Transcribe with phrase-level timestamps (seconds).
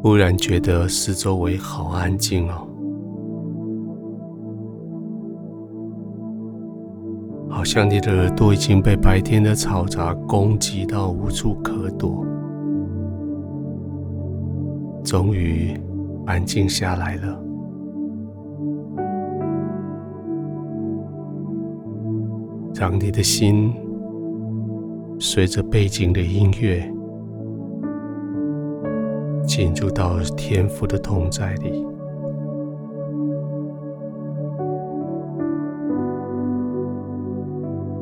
[0.00, 2.66] 忽然觉得四周围好安静哦，
[7.50, 12.24] 好像你的耳朵已经被白天的嘈杂攻击到无处可躲，
[15.02, 15.76] 终于
[16.26, 17.44] 安静下来了。
[22.74, 23.74] 让你的心
[25.18, 26.88] 随着背景的音乐
[29.48, 31.82] 进入到天父的同在里，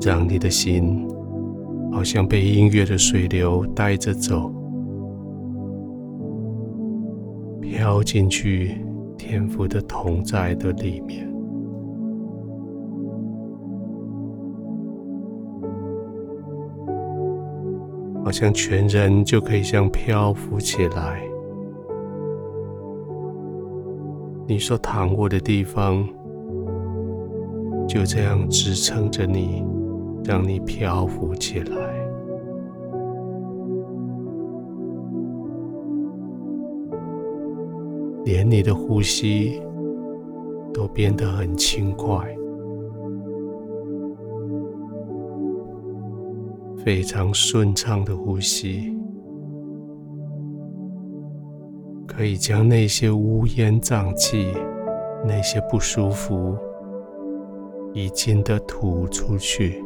[0.00, 1.06] 让你的心
[1.92, 4.50] 好像被音乐的水流带着走，
[7.60, 8.82] 飘进去
[9.18, 11.30] 天赋的同在的里面。
[18.24, 21.20] 好像全人就可以像漂浮起来，
[24.46, 26.06] 你所躺卧的地方
[27.88, 29.64] 就这样支撑着你，
[30.22, 31.76] 让你漂浮起来，
[38.24, 39.62] 连你的呼吸
[40.72, 42.22] 都变得很轻快。
[46.84, 48.93] 非常顺畅的呼吸，
[52.16, 54.52] 可以将那些乌烟瘴气、
[55.26, 56.56] 那些不舒服，
[57.92, 59.82] 已经的吐出去，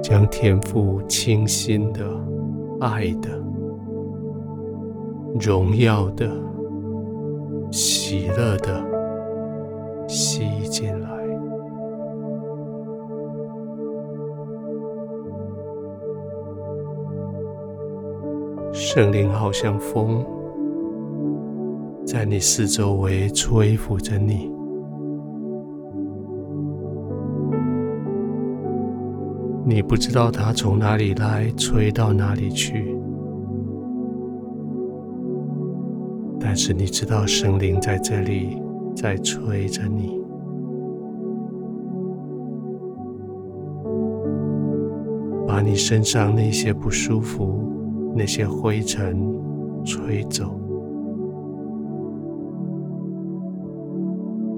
[0.00, 2.06] 将天赋清新的、
[2.80, 3.28] 爱的、
[5.40, 6.30] 荣耀的、
[7.72, 8.80] 喜乐的
[10.06, 11.21] 吸进来。
[18.94, 20.22] 圣灵好像风，
[22.04, 24.52] 在你四周围吹拂着你。
[29.64, 32.94] 你不知道它从哪里来，吹到哪里去，
[36.38, 38.60] 但是你知道圣灵在这里
[38.94, 40.20] 在吹着你，
[45.48, 47.71] 把你身上那些不舒服。
[48.14, 49.16] 那些灰尘
[49.84, 50.58] 吹走，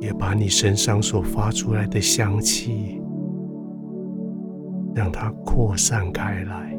[0.00, 3.00] 也把你身上所发出来的香气，
[4.94, 6.78] 让它扩散开来。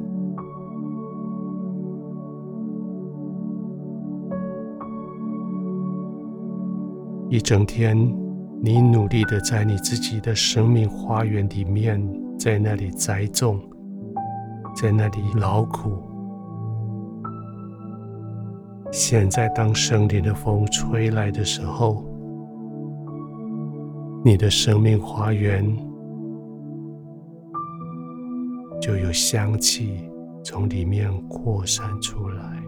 [7.30, 7.98] 一整天，
[8.62, 12.00] 你努力的在你自己的生命花园里面，
[12.38, 13.60] 在那里栽种，
[14.76, 16.13] 在那里劳苦。
[18.96, 22.06] 现在，当圣灵的风吹来的时候，
[24.24, 25.66] 你的生命花园
[28.80, 30.08] 就有香气
[30.44, 32.64] 从里面扩散出来。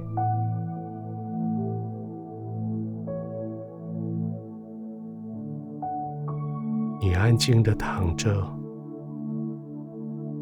[7.00, 8.44] 你安静的躺着，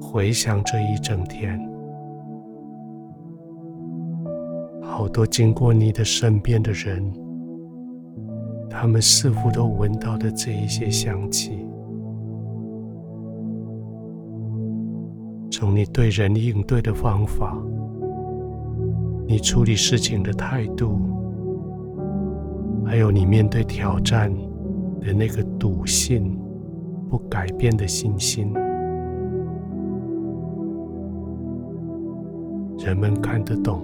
[0.02, 1.73] 回想这一整天。
[4.96, 7.04] 好多经过你的身边的人，
[8.70, 11.66] 他们似乎都闻到了这一些香气。
[15.50, 17.58] 从你对人应对的方法，
[19.26, 21.00] 你处理事情的态度，
[22.86, 24.32] 还有你面对挑战
[25.02, 26.38] 的那个笃信、
[27.10, 28.54] 不改变的信心，
[32.78, 33.82] 人们看得懂。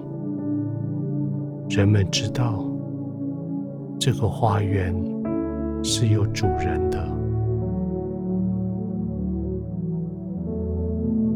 [1.70, 2.66] 人们知道，
[4.00, 4.94] 这个花园
[5.84, 7.08] 是有主人的。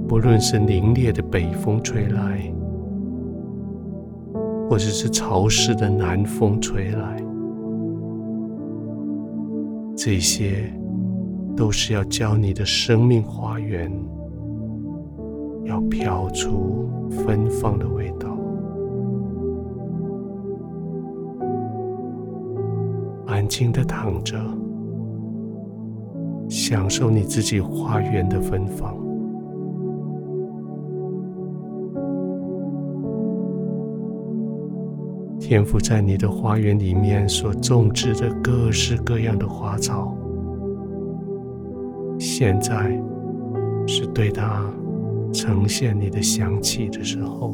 [0.07, 2.51] 不论是凛冽的北风吹来，
[4.67, 7.23] 或者是潮湿的南风吹来，
[9.95, 10.73] 这些
[11.55, 13.91] 都是要教你的生命花园
[15.63, 18.32] 要飘出芬芳的味道。
[23.53, 24.35] 安静的躺着，
[26.49, 28.97] 享受你自己花园的芬芳。
[35.39, 40.17] 天赋在你的花园里面所种植的各式各样的花草，
[42.17, 42.99] 现在
[43.85, 44.65] 是对它
[45.31, 47.53] 呈现你的香气的时候。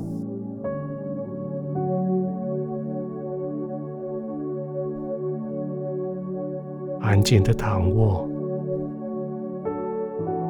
[7.09, 8.29] 安静的躺卧，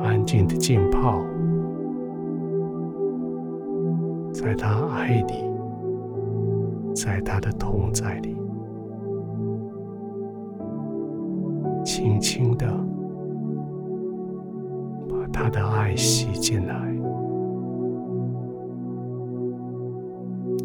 [0.04, 1.22] 安静的浸泡，
[4.34, 5.50] 在他爱里，
[6.94, 8.36] 在他的同在里，
[11.86, 12.68] 轻轻的
[15.08, 16.94] 把他的爱吸进来，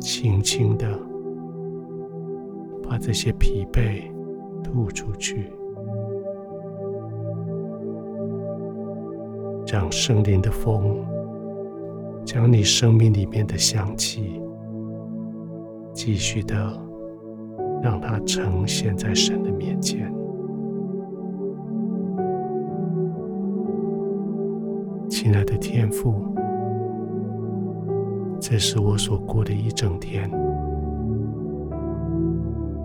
[0.00, 0.88] 轻轻的
[2.82, 4.02] 把这些疲惫
[4.61, 5.52] 吐出去。
[9.66, 11.05] 让圣灵的风
[12.25, 14.40] 将你生命里面的香气
[15.93, 16.55] 继续的
[17.82, 20.12] 让它呈现在神的面前。
[25.08, 26.14] 亲爱的天父，
[28.40, 30.31] 这是我所过的一整天，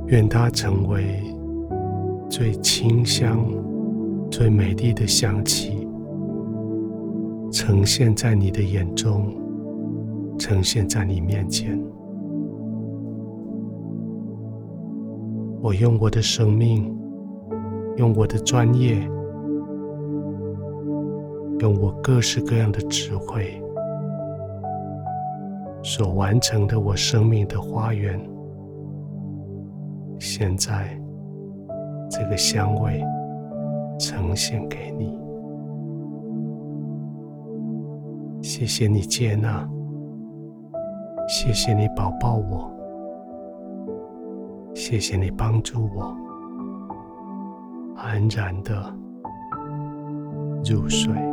[0.07, 1.23] 愿它成为
[2.29, 3.45] 最清香、
[4.29, 5.78] 最美丽的香气。
[7.51, 9.35] 呈现在你的眼中，
[10.37, 11.79] 呈现在你面前。
[15.61, 16.95] 我用我的生命，
[17.97, 18.95] 用我的专业，
[21.59, 23.61] 用我各式各样的智慧，
[25.83, 28.17] 所完成的我生命的花园，
[30.19, 30.97] 现在
[32.09, 33.03] 这个香味
[33.99, 35.28] 呈现给你。
[38.51, 39.63] 谢谢你接纳，
[41.27, 42.67] 谢谢你保抱我，
[44.73, 46.17] 谢谢你帮助我
[47.95, 48.91] 安然的
[50.65, 51.28] 入睡。